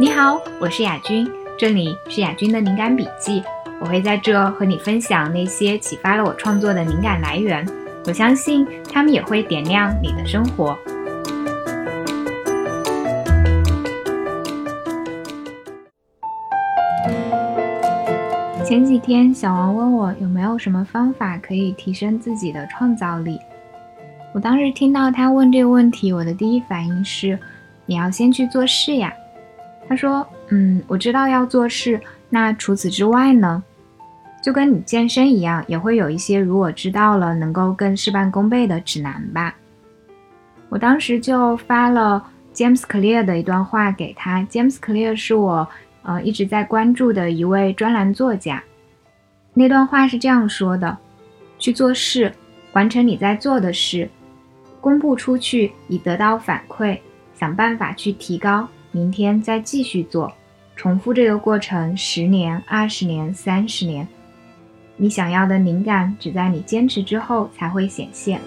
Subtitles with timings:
[0.00, 3.42] 你好，我是雅君，这里是雅君的灵感笔记。
[3.78, 7.68] 我会在这和你分享那些启发了我创作的灵感来源，
[8.06, 10.74] 我相信他们也会点亮你的生活。
[18.64, 23.38] 前几天，小王问我有没有什么方法可以提升自己的创造力。
[24.32, 27.38] 我当时听到他问这个问题，我的第一反应是：
[27.84, 29.12] 你要先去做事呀。
[29.90, 33.60] 他说：“嗯，我知道要做事，那除此之外呢？
[34.40, 39.52] 就跟你健身一样，也会有一些如果知道了能够更事半功倍的指南吧。”
[40.70, 44.40] 我当时就发了 James Clear 的一段话给他。
[44.48, 45.68] James Clear 是我
[46.02, 48.62] 呃一直在关注的一位专栏作家。
[49.52, 50.96] 那段话是这样说的
[51.58, 52.32] ：“去做事，
[52.74, 54.08] 完成你在做的事。”
[54.80, 57.00] 公布出去以得到反馈，
[57.34, 60.32] 想办法去提高，明天再继续做，
[60.74, 64.06] 重复这个过程十年、二十年、三十年，
[64.96, 68.40] 你想要的灵感只在你坚持之后才会显现。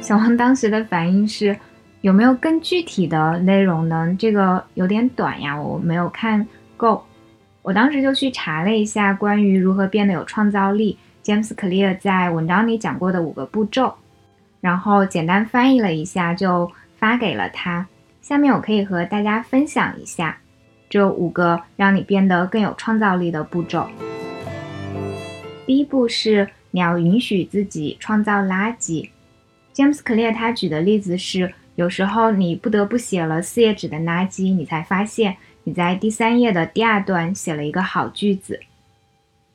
[0.00, 1.56] 小王当时的反应是：
[2.00, 4.16] 有没有更具体的内容呢？
[4.18, 7.04] 这个有点短呀，我没有看够。
[7.62, 13.94] 我当时就去查了一下关于如何变得有创造力，James Clear 在文章里讲过的五个步骤。
[14.60, 17.86] 然后简单翻译了一下，就发给了他。
[18.22, 20.38] 下面我可以和大家分享一下
[20.88, 23.88] 这五个让你变得更有创造力的步骤。
[25.66, 29.10] 第一步是你要允许自己创造垃圾。
[29.74, 38.60] James Clear 他举的例子是，有时候你不得不写了四页纸的垃圾，你才发现你在第三页的第二段写了一个好句子。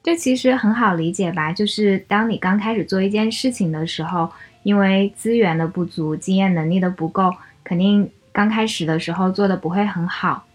[0.03, 1.53] 这其实很好理解吧？
[1.53, 4.29] 就是当你刚开始做一件事情的时候。
[4.63, 10.45] 因为资源的不足，经验能力的不够，肯定刚开始的时候做的不会很好。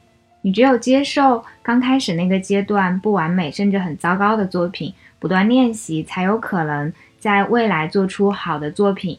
[0.42, 9.18] 你只有接受刚开始那个阶段不完美甚至很糟糕的作品，不断练习，才有可能在未来做出好的作品。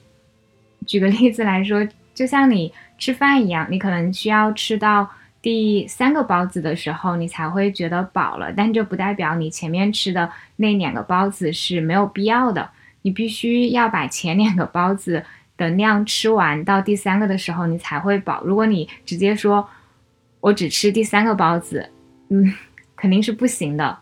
[0.87, 5.09] 举个例子来说，就像你吃饭一样，你可能需要吃到
[5.41, 12.69] 第三个包子的时候，你才会觉得饱了，但这不代表你前面吃的那两个包子是没有必要的。
[13.01, 15.25] 你必须要把前两个包子
[15.57, 18.43] 的量吃完，到第三个的时候你才会饱。
[18.43, 19.67] 如果你直接说
[20.41, 21.89] “我只吃第三个包子”，
[22.29, 22.53] 嗯，
[22.95, 23.99] 肯定是不行的。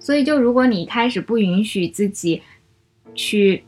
[0.00, 2.42] 所以，就如果你一开始不允许自己
[3.14, 3.64] 去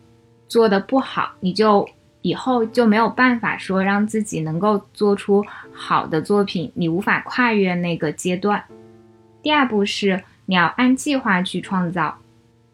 [0.46, 1.88] 做的不好，你就
[2.22, 8.62] 以后就没有办法说让自己能够做出好的作品，你无法跨越那个阶段。
[9.42, 12.18] 第二步是你要按计划去创造。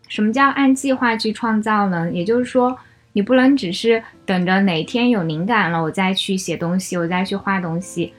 [0.09, 2.10] 什么叫按计划去创造呢？
[2.12, 2.78] 也就是说，
[3.16, 8.12] 你不能只是等着哪天有灵感了，我再去写东西，我再去画东西；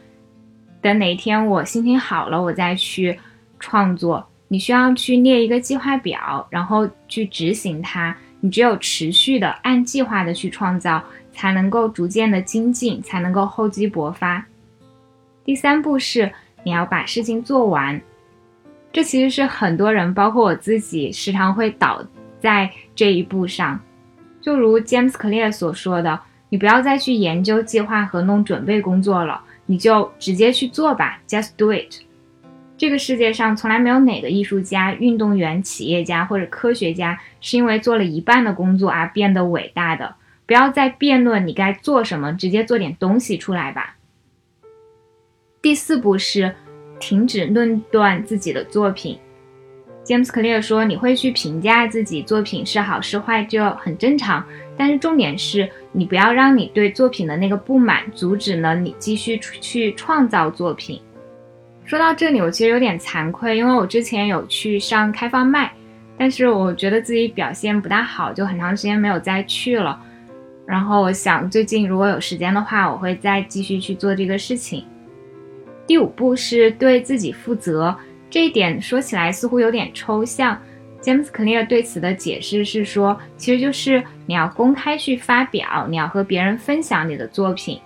[0.81, 3.19] 等哪天我心情好了，我再去
[3.59, 4.28] 创作。
[4.47, 8.18] 你需要去列一个计划表，然后去执行它。
[8.40, 14.44] 你只有持续的按计划的去创造，才能够逐渐的精进，才能够厚积薄发。
[15.46, 16.31] 第三步是
[16.64, 18.02] 你要把事情做完。
[18.91, 22.03] 这其实是很多人，包括我自己，时常会倒
[22.40, 23.79] 在这一步上。
[24.47, 31.96] 就如 James Clear 所说的：“你不要再去研究计划和弄准备工作了，你就直接去做吧，just do it。”
[32.78, 40.16] 这个世界上从来没有哪个艺术家、运动员、企业家或者科学家是因为做了一半的工作而变得伟大的。
[40.46, 43.97] 不要再辩论你该做什么，直接做点东西出来吧。
[45.62, 46.56] 第四步是。
[47.00, 49.19] 停止论断自己的作品
[50.07, 54.44] ，James Clear 说：“你会去评价自己作品是好是坏，就很正常。
[54.78, 61.01] 但是重点是你不要让你对作品的那个不满阻止了你继续去创造作品。”
[61.84, 65.72] 说到这里，我其实有点惭愧，因为我之前有去上开放麦，
[66.17, 70.00] 但是我觉得自己表现不大好，就很长时间没有再去了。
[70.66, 74.84] 然后我想，最近如果有时间的话，我会再继续去做这个事情。
[75.85, 77.96] 第五步是对自己负责，
[78.29, 80.58] 这一点说起来似乎有点抽象。
[81.02, 87.79] James Clear 对此的解释是说，其实就是你要公开去发表，你要和别人分享你的作品。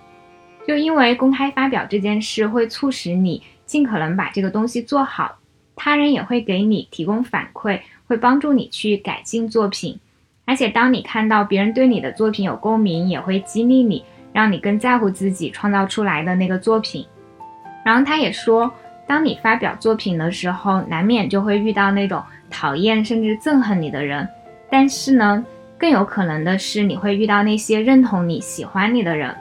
[0.66, 5.38] 就因为公开发表这件事会促使你尽可能把这个东西做好，
[5.76, 10.00] 他人也会给你提供反馈，会帮助你去改进作品。
[10.44, 17.06] 而且当你看到别人对你的作品有共鸣，也会激励你，让你更在乎自己创造出来的那个作品。
[17.84, 18.72] 然后他也说，
[19.06, 24.26] 当你发表作品的时候，难免就会遇到那种讨厌甚至憎恨你的人。
[24.70, 25.44] 但是呢，
[25.76, 29.34] 更有可能的是，你会遇到那些认同你喜欢你的人。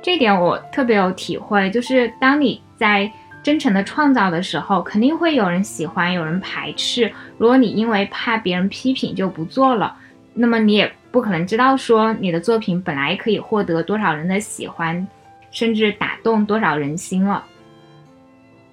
[0.00, 3.10] 这点我特别有体会，就是当你在
[3.42, 7.10] 真诚的创造的时候，肯定会有人喜欢，有人排斥。
[7.36, 9.96] 如果你因为怕别人批评就不做了，
[10.34, 15.04] 那么你也不可能知道说你的作品本来可以获得多少人的喜欢，
[15.50, 17.44] 甚至打动多少人心了。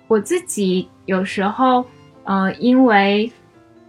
[0.07, 1.85] 我自己有时候，
[2.23, 3.31] 呃，因为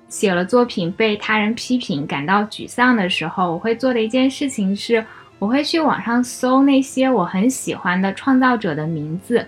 [0.08, 5.04] 写了作品被他人批评感到沮丧的时候，我会做的一件事情是，
[5.38, 9.46] 我会去网上搜那些我很喜欢的创造者的名字。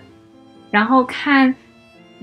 [0.69, 1.53] 然后看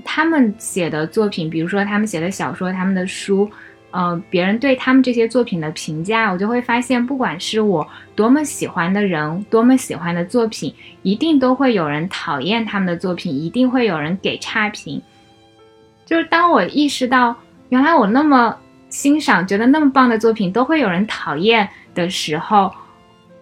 [0.05, 3.49] 他们写的作品，比如说他们写的小说、他们的书，
[3.97, 10.71] 呃，别人对他们这些作品的评价，我就会发现，不管是我多么喜欢的人，多么喜欢的作品，
[11.01, 15.01] 一定都会有人讨厌他们的作品，一定会有人给差评。
[16.05, 17.35] 就是当我意识到，
[17.69, 18.55] 原来我那么
[18.89, 22.71] 欣赏、觉得那么棒的作品，都会有人讨厌的时候，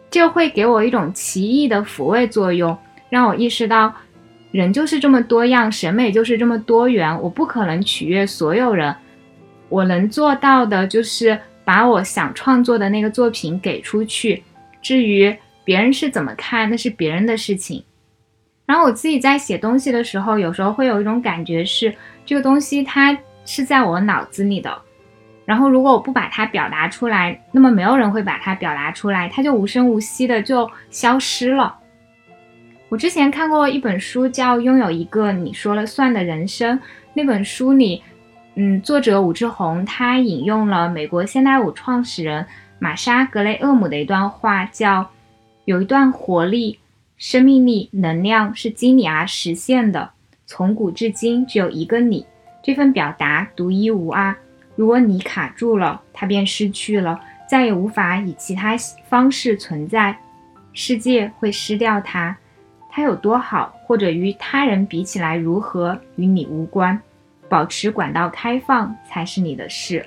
[0.10, 2.78] 就会给我一种奇异的抚慰作用，
[3.10, 3.94] 让我意识到。
[4.52, 8.96] 人就是这么多样，审美就是这么多元，我不可能取悦所有人。
[9.70, 14.44] 我能做到的就是把我想创作的那个作品给出去。
[14.82, 17.84] 至于别人是怎么看，那是别人的事情。
[18.66, 21.94] 然后我自己在写东西的时候，有时候会有一种感觉是，
[22.26, 24.76] 这个东西它是在我脑子里的。
[25.46, 31.76] 然后如果我不把它表达出来，那么没有人会把它表达出来，它就无声无息的就消失了。
[32.90, 36.78] 我之前看过一本书，叫《拥有一个你说了算的人生》。
[37.14, 38.02] 那本书里，
[38.58, 42.46] 嗯，作者武志红他引用了美国现代舞创始人
[42.80, 45.10] 玛莎·格雷厄姆的一段话，叫
[45.66, 46.80] “有一段活力、
[47.18, 50.12] 生命力、能量是经你而实现的，
[50.46, 52.26] 从古至今只有一个你，
[52.64, 54.34] 这份表达独一无二。
[54.78, 57.20] 如果你卡住了，它便失去了，
[57.50, 58.78] 再也无法以其他
[59.10, 60.18] 方式存在，
[60.72, 62.38] 世界会失掉它。”
[62.90, 66.98] 它有多好，或者与他人比起来如何，与你无关。
[67.50, 70.06] 保持管道开放才是你的事。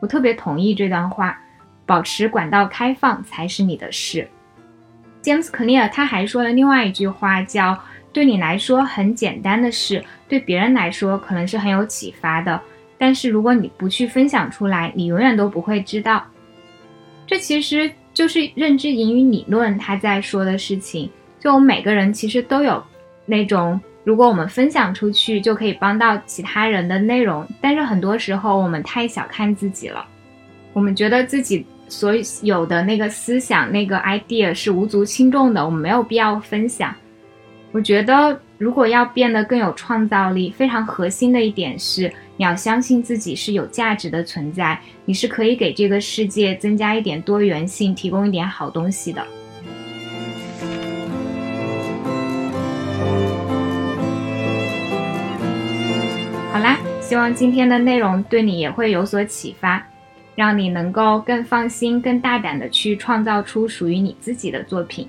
[0.00, 1.38] 我特别同意这段话。
[1.84, 4.26] 保持管道开放才是你的事。
[5.20, 7.76] James Clear 他还说了另外一句话，叫
[8.14, 12.58] “对你来说很简单的事，对别人来说可能是很有启发的。
[12.96, 16.24] 但是如果你不去分享出来，你永远都不会知道。”
[17.26, 21.10] 这其实就是认知盈余理论他在说的事情。
[21.40, 22.82] 就我们每个人其实都有
[23.26, 30.04] 那种，如果我们分享出去就可以帮到其他人的内容，但是很多时候我们太小看自己了，
[30.72, 32.12] 我们觉得自己所
[32.42, 36.92] 有的那个思想、那个 idea 是无足轻重的，我们没有必要分享。
[37.70, 49.24] 我觉得如果要变得更有创造力，非常核心的一点是，你要相信自己是有价值的存在，你是可以给这个世界增加一点多元性，提供一点好东西的。
[56.52, 59.82] 好啦，希望今天的内容对你也会有所启发，
[60.34, 65.08] 让你能够更放心、更大胆的去创造出属于你自己的作品。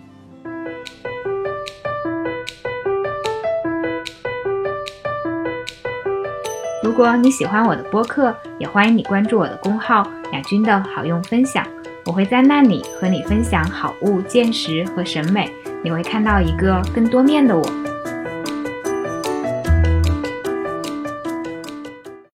[6.82, 11.68] 如果你喜欢我的播客，也欢迎你关注我的公号“雅君的好用分享”，
[12.08, 15.52] 我会在那里和你分享好物、见识和审美，
[15.84, 17.83] 你会看到一个更多面的我。